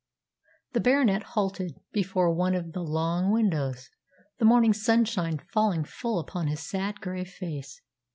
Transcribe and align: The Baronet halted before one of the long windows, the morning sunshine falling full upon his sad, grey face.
The 0.71 0.79
Baronet 0.79 1.21
halted 1.21 1.75
before 1.91 2.33
one 2.33 2.55
of 2.55 2.71
the 2.73 2.81
long 2.81 3.31
windows, 3.31 3.91
the 4.39 4.45
morning 4.45 4.73
sunshine 4.73 5.37
falling 5.53 5.83
full 5.83 6.17
upon 6.17 6.47
his 6.47 6.67
sad, 6.67 7.01
grey 7.01 7.23
face. 7.23 7.83